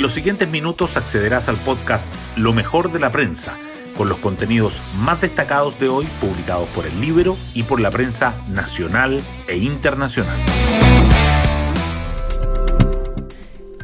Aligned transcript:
En 0.00 0.04
los 0.04 0.14
siguientes 0.14 0.48
minutos 0.48 0.96
accederás 0.96 1.50
al 1.50 1.58
podcast 1.58 2.08
Lo 2.34 2.54
mejor 2.54 2.90
de 2.90 2.98
la 2.98 3.12
prensa, 3.12 3.58
con 3.98 4.08
los 4.08 4.16
contenidos 4.16 4.80
más 4.96 5.20
destacados 5.20 5.78
de 5.78 5.90
hoy 5.90 6.06
publicados 6.22 6.66
por 6.70 6.86
el 6.86 6.98
libro 7.02 7.36
y 7.52 7.64
por 7.64 7.80
la 7.80 7.90
prensa 7.90 8.34
nacional 8.48 9.20
e 9.46 9.58
internacional. 9.58 10.38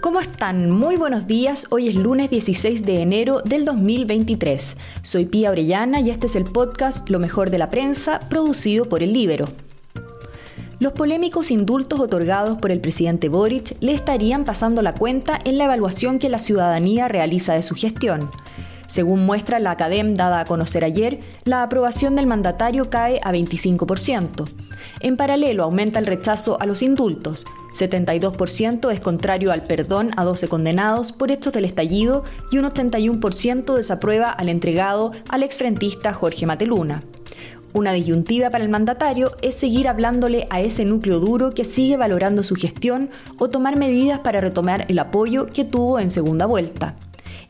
¿Cómo 0.01 0.21
están? 0.21 0.71
Muy 0.71 0.97
buenos 0.97 1.27
días. 1.27 1.67
Hoy 1.69 1.91
es 1.91 1.97
lunes 1.97 2.31
16 2.31 2.83
de 2.87 3.03
enero 3.03 3.43
del 3.45 3.67
2023. 3.67 4.79
Soy 5.03 5.27
Pía 5.27 5.51
Orellana 5.51 6.01
y 6.01 6.09
este 6.09 6.29
es 6.29 6.37
el 6.37 6.45
podcast 6.45 7.11
Lo 7.11 7.19
mejor 7.19 7.51
de 7.51 7.59
la 7.59 7.69
prensa, 7.69 8.21
producido 8.21 8.87
por 8.87 9.03
el 9.03 9.13
Libero. 9.13 9.49
Los 10.79 10.93
polémicos 10.93 11.51
indultos 11.51 12.01
otorgados 12.01 12.59
por 12.59 12.71
el 12.71 12.81
presidente 12.81 13.31
Boric 13.31 13.77
le 13.81 13.93
estarían 13.93 14.45
pasando 14.45 14.83
la 14.83 14.93
cuenta 14.93 15.41
en 15.45 15.57
la 15.57 15.65
evaluación 15.65 16.19
que 16.19 16.29
la 16.29 16.39
ciudadanía 16.39 17.09
realiza 17.09 17.55
de 17.55 17.63
su 17.63 17.75
gestión. 17.75 18.31
Según 18.87 19.25
muestra 19.25 19.59
la 19.59 19.71
Academ 19.71 20.15
dada 20.15 20.41
a 20.41 20.45
conocer 20.45 20.85
ayer, 20.85 21.21
la 21.45 21.63
aprobación 21.63 22.15
del 22.15 22.27
mandatario 22.27 22.91
cae 22.91 23.21
a 23.25 23.33
25%. 23.33 24.47
En 25.01 25.17
paralelo 25.17 25.65
aumenta 25.65 25.99
el 25.99 26.07
rechazo 26.07 26.61
a 26.61 26.67
los 26.67 26.83
indultos. 26.83 27.47
72% 27.75 28.93
es 28.93 29.01
contrario 29.01 29.53
al 29.53 29.63
perdón 29.63 30.11
a 30.19 30.25
12 30.25 30.49
condenados 30.49 31.11
por 31.11 31.31
hechos 31.31 31.55
del 31.55 31.65
estallido 31.65 32.25
y 32.51 32.59
un 32.59 32.67
81% 32.67 33.75
desaprueba 33.75 34.31
al 34.31 34.51
entregado 34.51 35.13
al 35.31 35.43
exfrentista 35.43 36.13
Jorge 36.13 36.45
Mateluna. 36.45 37.03
Una 37.77 37.93
disyuntiva 37.93 38.49
para 38.49 38.65
el 38.65 38.71
mandatario 38.71 39.33
es 39.43 39.55
seguir 39.55 39.87
hablándole 39.87 40.47
a 40.49 40.63
ese 40.63 40.87
núcleo 40.87 41.21
duro 41.21 41.53
que 41.53 41.67
sigue 41.67 41.99
valorando 41.99 42.43
su 42.43 42.55
gestión 42.55 43.11
o 43.39 43.51
tomar 43.51 43.77
medidas 43.77 44.21
para 44.21 44.41
retomar 44.41 44.87
el 44.89 44.99
apoyo 44.99 45.45
que 45.45 45.67
tuvo 45.67 46.01
en 46.01 46.09
segunda 46.09 46.47
vuelta. 46.47 46.97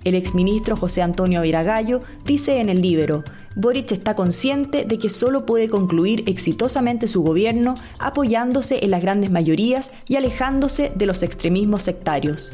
El 0.02 0.16
exministro 0.16 0.74
José 0.74 1.00
Antonio 1.02 1.42
Viragallo 1.42 2.00
dice 2.24 2.58
en 2.58 2.70
el 2.70 2.82
libro, 2.82 3.22
Boric 3.54 3.92
está 3.92 4.16
consciente 4.16 4.84
de 4.84 4.98
que 4.98 5.10
solo 5.10 5.46
puede 5.46 5.68
concluir 5.68 6.24
exitosamente 6.26 7.06
su 7.06 7.22
gobierno 7.22 7.76
apoyándose 8.00 8.84
en 8.84 8.90
las 8.90 9.02
grandes 9.02 9.30
mayorías 9.30 9.92
y 10.08 10.16
alejándose 10.16 10.90
de 10.92 11.06
los 11.06 11.22
extremismos 11.22 11.84
sectarios. 11.84 12.50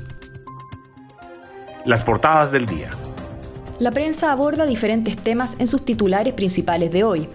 Las 1.87 2.03
portadas 2.03 2.53
del 2.53 2.67
día. 2.67 2.91
La 3.79 3.93
prensa 3.93 4.31
aborda 4.31 4.67
diferentes 4.67 5.17
temas 5.17 5.57
en 5.59 5.67
sus 5.67 5.87
titulares 5.87 6.35
principales 6.35 6.93
de 6.93 7.03
hoy. 7.03 7.29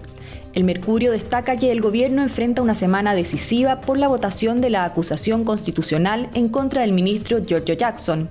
El 0.58 0.64
Mercurio 0.64 1.12
destaca 1.12 1.56
que 1.56 1.72
el 1.72 1.82
gobierno 1.82 2.24
enfrenta 2.24 2.64
una 2.64 2.74
semana 2.74 3.14
decisiva 3.14 3.80
por 3.80 4.00
la 4.00 4.08
votación 4.08 4.60
de 4.60 4.72
la 4.72 4.86
acusación 4.86 5.44
constitucional 5.44 6.32
en 6.34 6.50
contra 6.50 6.82
del 6.82 6.94
ministro 6.94 7.46
Giorgio 7.46 7.76
Jackson. 7.76 8.28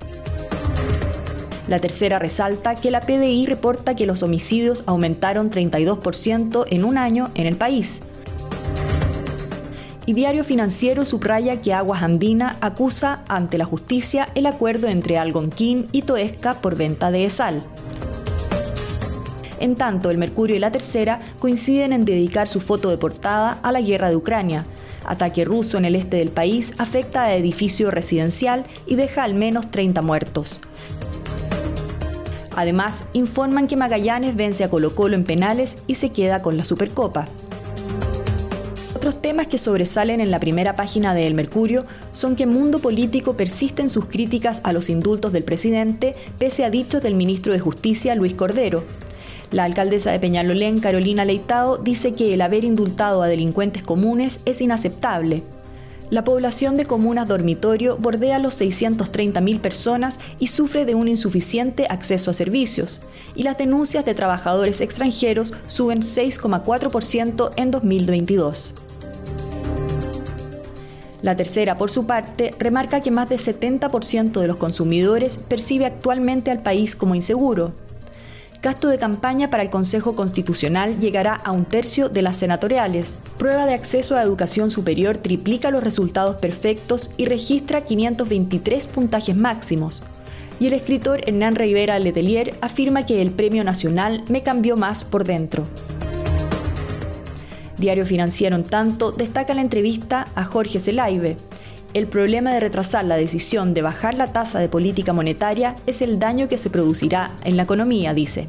La 1.69 1.79
tercera 1.79 2.19
resalta 2.19 2.75
que 2.75 2.91
la 2.91 3.01
PDI 3.01 3.47
reporta 3.47 3.95
que 3.95 4.07
los 4.07 4.25
homicidios 4.25 4.83
aumentaron 4.87 5.53
32% 5.53 6.65
en 6.69 6.85
un 6.85 6.99
año 6.99 7.31
en 7.37 7.47
el 7.47 7.55
país. 7.55 8.03
Y 10.05 10.13
Diario 10.15 10.43
Financiero 10.43 11.07
subraya 11.07 11.61
que 11.61 11.75
Aguas 11.75 12.03
Andina 12.03 12.57
acusa 12.61 13.23
ante 13.29 13.57
la 13.57 13.67
justicia 13.67 14.31
el 14.35 14.47
acuerdo 14.47 14.89
entre 14.89 15.17
Algonquín 15.17 15.87
y 15.93 16.03
Toesca 16.03 16.61
por 16.61 16.75
venta 16.75 17.13
de 17.13 17.31
sal. 17.31 17.63
En 19.61 19.77
tanto, 19.77 20.11
el 20.11 20.19
Mercurio 20.19 20.57
y 20.57 20.59
la 20.59 20.71
Tercera 20.71 21.21
coinciden 21.39 21.93
en 21.93 22.05
dedicar 22.05 22.49
su 22.49 22.61
foto 22.61 22.91
de 22.91 22.99
portada 22.99 23.59
a 23.63 23.73
la 23.73 23.81
guerra 23.81 24.11
de 24.11 24.17
Ucrania. 24.17 24.67
Ataque 25.05 25.45
ruso 25.45 25.79
en 25.79 25.85
el 25.85 25.97
este 25.97 26.19
del 26.19 26.31
país 26.31 26.75
afecta 26.79 27.23
a 27.23 27.35
edificio 27.35 27.91
residencial 27.91 28.65
y 28.87 28.97
deja 28.97 29.23
al 29.23 29.35
menos 29.35 29.71
30 29.71 30.03
muertos. 30.03 30.61
Además, 32.57 33.05
informan 33.13 33.69
que 33.69 33.77
Magallanes 33.77 34.35
vence 34.35 34.65
a 34.65 34.71
Colo 34.71 34.95
Colo 34.95 35.15
en 35.15 35.25
penales 35.25 35.79
y 35.87 35.95
se 35.95 36.11
queda 36.11 36.41
con 36.41 36.57
la 36.57 36.65
Supercopa. 36.65 37.29
Otros 38.95 39.21
temas 39.21 39.47
que 39.47 39.59
sobresalen 39.59 40.21
en 40.21 40.31
la 40.31 40.41
primera 40.41 40.75
página 40.75 41.15
de 41.15 41.27
El 41.27 41.35
Mercurio 41.35 41.85
son 42.13 42.35
que 42.35 42.47
Mundo 42.47 42.79
Político 42.79 43.37
persiste 43.37 43.83
en 43.83 43.91
sus 43.91 44.07
críticas 44.07 44.63
a 44.65 44.73
los 44.73 44.89
indultos 44.89 45.33
del 45.33 45.45
presidente, 45.45 46.17
pese 46.39 46.65
a 46.65 46.71
dichos 46.71 47.03
del 47.03 47.15
ministro 47.15 47.53
de 47.53 47.61
Justicia, 47.61 48.15
Luis 48.15 48.35
Cordero. 48.35 48.83
La 49.53 49.65
alcaldesa 49.65 50.11
de 50.11 50.19
Peñalolén, 50.19 50.81
Carolina 50.81 51.25
Leitao, 51.25 51.79
dice 51.79 52.13
que 52.13 52.35
el 52.35 52.41
haber 52.41 52.65
indultado 52.65 53.23
a 53.23 53.29
delincuentes 53.29 53.83
comunes 53.83 54.41
es 54.45 54.61
inaceptable. 54.61 55.43
La 56.11 56.25
población 56.25 56.77
de 56.77 56.85
comunas 56.85 57.27
dormitorio 57.27 57.97
bordea 57.97 58.39
los 58.39 58.61
630.000 58.61 59.61
personas 59.61 60.21
y 60.39 60.49
sufre 60.49 60.85
de 60.85 60.95
un 60.95 61.09
insuficiente 61.09 61.87
acceso 61.89 62.31
a 62.31 62.35
servicios, 62.35 63.03
y 63.35 63.43
las 63.43 63.59
denuncias 63.59 64.05
de 64.05 64.15
trabajadores 64.15 64.81
extranjeros 64.81 65.53
suben 65.67 66.01
6,4% 66.01 67.51
en 67.57 67.71
2022. 67.71 68.75
La 71.23 71.35
tercera, 71.35 71.77
por 71.77 71.91
su 71.91 72.07
parte, 72.07 72.55
remarca 72.59 73.01
que 73.01 73.11
más 73.11 73.29
del 73.29 73.41
70% 73.41 74.41
de 74.41 74.47
los 74.47 74.57
consumidores 74.59 75.39
percibe 75.39 75.87
actualmente 75.87 76.53
al 76.53 76.63
país 76.63 76.95
como 76.95 77.17
inseguro, 77.17 77.73
Gasto 78.63 78.89
de 78.89 78.99
campaña 78.99 79.51
para 79.51 79.63
el 79.63 79.71
Consejo 79.71 80.15
Constitucional 80.15 80.99
llegará 80.99 81.35
a 81.35 81.53
un 81.53 81.65
tercio 81.65 82.09
de 82.09 82.23
las 82.23 82.37
senatoriales. 82.37 83.19
Prueba 83.39 83.67
de 83.67 83.75
acceso 83.75 84.17
a 84.17 84.23
educación 84.23 84.71
superior 84.71 85.19
triplica 85.19 85.71
los 85.71 85.85
resultados 85.85 86.37
perfectos 86.37 87.11
y 87.17 87.27
registra 87.27 87.83
523 87.83 88.87
puntajes 88.87 89.37
máximos. 89.37 90.03
Y 90.59 90.69
el 90.69 90.73
escritor 90.73 91.21
Hernán 91.29 91.55
Rivera 91.55 91.99
Letelier 91.99 92.57
afirma 92.63 93.05
que 93.05 93.21
el 93.21 93.31
Premio 93.31 93.63
Nacional 93.63 94.25
me 94.29 94.43
cambió 94.43 94.77
más 94.77 95.05
por 95.05 95.25
dentro. 95.25 95.67
Diario 97.77 98.07
Financiero, 98.07 98.57
en 98.57 98.65
tanto, 98.65 99.13
destaca 99.13 99.53
la 99.53 99.61
entrevista 99.61 100.29
a 100.35 100.45
Jorge 100.45 100.81
Zelaibe, 100.81 101.37
el 101.97 102.09
problema 102.09 102.53
de 102.53 102.61
retrasar 102.61 103.05
la 103.05 103.17
decisión 103.17 103.73
de 103.73 103.81
bajar 103.81 104.13
la 104.13 104.27
tasa 104.27 104.59
de 104.59 104.69
política 104.69 105.15
monetaria 105.15 105.77
es 105.87 106.03
el 106.03 106.19
daño 106.19 106.47
que 106.47 106.59
se 106.59 106.69
producirá 106.69 107.31
en 107.43 107.57
la 107.57 107.63
economía, 107.63 108.13
dice. 108.13 108.49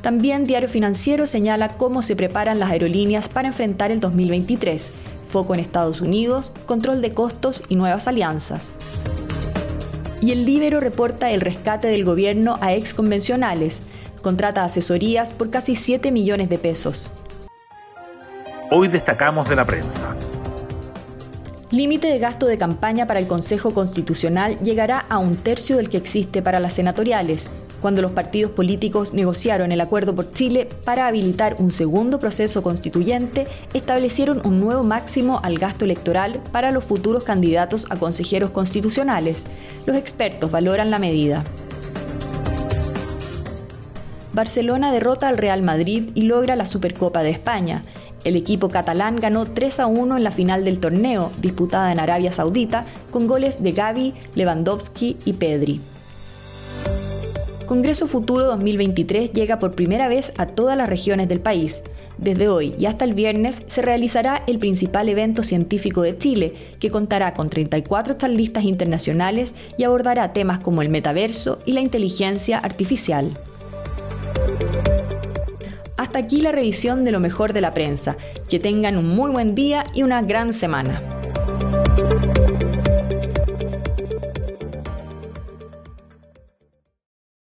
También 0.00 0.46
Diario 0.46 0.70
Financiero 0.70 1.26
señala 1.26 1.76
cómo 1.76 2.02
se 2.02 2.16
preparan 2.16 2.58
las 2.58 2.70
aerolíneas 2.70 3.28
para 3.28 3.48
enfrentar 3.48 3.90
el 3.90 4.00
2023, 4.00 4.94
foco 5.28 5.52
en 5.52 5.60
Estados 5.60 6.00
Unidos, 6.00 6.52
control 6.64 7.02
de 7.02 7.10
costos 7.10 7.62
y 7.68 7.76
nuevas 7.76 8.08
alianzas. 8.08 8.72
Y 10.22 10.32
el 10.32 10.46
Libero 10.46 10.80
reporta 10.80 11.30
el 11.32 11.42
rescate 11.42 11.88
del 11.88 12.06
gobierno 12.06 12.56
a 12.62 12.72
ex 12.72 12.94
convencionales, 12.94 13.82
contrata 14.22 14.64
asesorías 14.64 15.34
por 15.34 15.50
casi 15.50 15.74
7 15.74 16.10
millones 16.10 16.48
de 16.48 16.56
pesos. 16.56 17.12
Hoy 18.70 18.88
destacamos 18.88 19.50
de 19.50 19.56
la 19.56 19.66
prensa. 19.66 20.16
Límite 21.74 22.06
de 22.06 22.20
gasto 22.20 22.46
de 22.46 22.56
campaña 22.56 23.08
para 23.08 23.18
el 23.18 23.26
Consejo 23.26 23.74
Constitucional 23.74 24.56
llegará 24.60 25.00
a 25.08 25.18
un 25.18 25.34
tercio 25.34 25.76
del 25.76 25.88
que 25.90 25.96
existe 25.96 26.40
para 26.40 26.60
las 26.60 26.74
senatoriales, 26.74 27.50
cuando 27.80 28.00
los 28.00 28.12
partidos 28.12 28.52
políticos 28.52 29.12
negociaron 29.12 29.72
el 29.72 29.80
acuerdo 29.80 30.14
por 30.14 30.30
Chile 30.30 30.68
para 30.84 31.08
habilitar 31.08 31.56
un 31.58 31.72
segundo 31.72 32.20
proceso 32.20 32.62
constituyente, 32.62 33.48
establecieron 33.72 34.40
un 34.46 34.60
nuevo 34.60 34.84
máximo 34.84 35.40
al 35.42 35.58
gasto 35.58 35.84
electoral 35.84 36.40
para 36.52 36.70
los 36.70 36.84
futuros 36.84 37.24
candidatos 37.24 37.88
a 37.90 37.96
consejeros 37.96 38.50
constitucionales. 38.50 39.44
Los 39.84 39.96
expertos 39.96 40.52
valoran 40.52 40.92
la 40.92 41.00
medida. 41.00 41.42
Barcelona 44.32 44.92
derrota 44.92 45.26
al 45.26 45.38
Real 45.38 45.62
Madrid 45.62 46.10
y 46.14 46.22
logra 46.22 46.54
la 46.54 46.66
Supercopa 46.66 47.24
de 47.24 47.30
España. 47.30 47.82
El 48.24 48.36
equipo 48.36 48.70
catalán 48.70 49.16
ganó 49.16 49.44
3 49.44 49.80
a 49.80 49.86
1 49.86 50.16
en 50.16 50.24
la 50.24 50.30
final 50.30 50.64
del 50.64 50.80
torneo, 50.80 51.30
disputada 51.42 51.92
en 51.92 52.00
Arabia 52.00 52.32
Saudita, 52.32 52.86
con 53.10 53.26
goles 53.26 53.62
de 53.62 53.72
Gaby, 53.72 54.14
Lewandowski 54.34 55.18
y 55.26 55.34
Pedri. 55.34 55.80
Congreso 57.66 58.06
Futuro 58.06 58.46
2023 58.46 59.32
llega 59.32 59.58
por 59.58 59.74
primera 59.74 60.08
vez 60.08 60.32
a 60.38 60.46
todas 60.46 60.76
las 60.76 60.88
regiones 60.88 61.28
del 61.28 61.40
país. 61.40 61.82
Desde 62.16 62.48
hoy 62.48 62.74
y 62.78 62.86
hasta 62.86 63.04
el 63.04 63.12
viernes 63.12 63.62
se 63.66 63.82
realizará 63.82 64.42
el 64.46 64.58
principal 64.58 65.08
evento 65.08 65.42
científico 65.42 66.00
de 66.02 66.16
Chile, 66.16 66.54
que 66.78 66.90
contará 66.90 67.34
con 67.34 67.50
34 67.50 68.14
charlistas 68.14 68.64
internacionales 68.64 69.54
y 69.76 69.84
abordará 69.84 70.32
temas 70.32 70.60
como 70.60 70.80
el 70.80 70.88
metaverso 70.88 71.58
y 71.66 71.72
la 71.72 71.80
inteligencia 71.80 72.58
artificial. 72.58 73.32
Hasta 76.04 76.18
aquí 76.18 76.42
la 76.42 76.52
revisión 76.52 77.02
de 77.02 77.12
lo 77.12 77.18
mejor 77.18 77.54
de 77.54 77.62
la 77.62 77.72
prensa. 77.72 78.18
Que 78.46 78.58
tengan 78.58 78.98
un 78.98 79.08
muy 79.08 79.30
buen 79.30 79.54
día 79.54 79.84
y 79.94 80.02
una 80.02 80.20
gran 80.20 80.52
semana. 80.52 81.02